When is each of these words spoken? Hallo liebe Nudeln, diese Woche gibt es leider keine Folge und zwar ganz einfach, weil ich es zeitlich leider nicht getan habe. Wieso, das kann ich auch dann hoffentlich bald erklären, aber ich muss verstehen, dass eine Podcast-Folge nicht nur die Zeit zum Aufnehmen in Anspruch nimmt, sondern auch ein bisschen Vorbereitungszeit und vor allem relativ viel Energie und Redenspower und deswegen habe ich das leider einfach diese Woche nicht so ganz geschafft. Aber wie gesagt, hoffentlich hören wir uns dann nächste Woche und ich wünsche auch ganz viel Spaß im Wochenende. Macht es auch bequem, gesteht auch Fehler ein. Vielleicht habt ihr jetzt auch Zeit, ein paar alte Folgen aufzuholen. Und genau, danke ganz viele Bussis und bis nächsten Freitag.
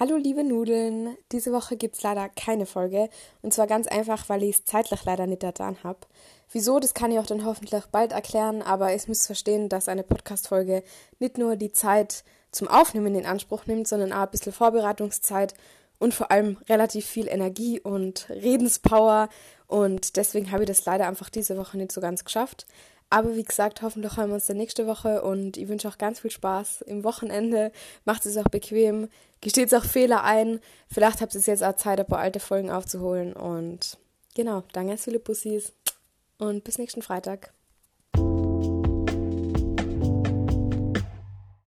Hallo 0.00 0.14
liebe 0.14 0.44
Nudeln, 0.44 1.16
diese 1.32 1.52
Woche 1.52 1.76
gibt 1.76 1.96
es 1.96 2.04
leider 2.04 2.28
keine 2.28 2.66
Folge 2.66 3.10
und 3.42 3.52
zwar 3.52 3.66
ganz 3.66 3.88
einfach, 3.88 4.28
weil 4.28 4.44
ich 4.44 4.58
es 4.58 4.64
zeitlich 4.64 5.04
leider 5.04 5.26
nicht 5.26 5.40
getan 5.40 5.76
habe. 5.82 5.98
Wieso, 6.52 6.78
das 6.78 6.94
kann 6.94 7.10
ich 7.10 7.18
auch 7.18 7.26
dann 7.26 7.44
hoffentlich 7.44 7.84
bald 7.86 8.12
erklären, 8.12 8.62
aber 8.62 8.94
ich 8.94 9.08
muss 9.08 9.26
verstehen, 9.26 9.68
dass 9.68 9.88
eine 9.88 10.04
Podcast-Folge 10.04 10.84
nicht 11.18 11.36
nur 11.36 11.56
die 11.56 11.72
Zeit 11.72 12.22
zum 12.52 12.68
Aufnehmen 12.68 13.16
in 13.16 13.26
Anspruch 13.26 13.66
nimmt, 13.66 13.88
sondern 13.88 14.12
auch 14.12 14.22
ein 14.22 14.30
bisschen 14.30 14.52
Vorbereitungszeit 14.52 15.54
und 15.98 16.14
vor 16.14 16.30
allem 16.30 16.58
relativ 16.68 17.04
viel 17.04 17.26
Energie 17.26 17.80
und 17.80 18.30
Redenspower 18.30 19.28
und 19.66 20.16
deswegen 20.16 20.52
habe 20.52 20.62
ich 20.62 20.68
das 20.68 20.84
leider 20.84 21.08
einfach 21.08 21.28
diese 21.28 21.56
Woche 21.56 21.76
nicht 21.76 21.90
so 21.90 22.00
ganz 22.00 22.24
geschafft. 22.24 22.66
Aber 23.10 23.36
wie 23.36 23.44
gesagt, 23.44 23.80
hoffentlich 23.80 24.16
hören 24.16 24.28
wir 24.28 24.34
uns 24.34 24.46
dann 24.46 24.58
nächste 24.58 24.86
Woche 24.86 25.22
und 25.22 25.56
ich 25.56 25.68
wünsche 25.68 25.88
auch 25.88 25.96
ganz 25.96 26.20
viel 26.20 26.30
Spaß 26.30 26.82
im 26.82 27.04
Wochenende. 27.04 27.72
Macht 28.04 28.26
es 28.26 28.36
auch 28.36 28.48
bequem, 28.48 29.08
gesteht 29.40 29.74
auch 29.74 29.84
Fehler 29.84 30.24
ein. 30.24 30.60
Vielleicht 30.92 31.20
habt 31.22 31.34
ihr 31.34 31.40
jetzt 31.40 31.64
auch 31.64 31.76
Zeit, 31.76 32.00
ein 32.00 32.06
paar 32.06 32.18
alte 32.18 32.40
Folgen 32.40 32.70
aufzuholen. 32.70 33.32
Und 33.32 33.96
genau, 34.34 34.62
danke 34.72 34.90
ganz 34.90 35.04
viele 35.04 35.20
Bussis 35.20 35.72
und 36.38 36.64
bis 36.64 36.78
nächsten 36.78 37.02
Freitag. 37.02 37.52